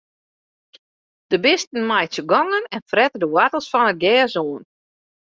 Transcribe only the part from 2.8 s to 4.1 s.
frette de woartels fan it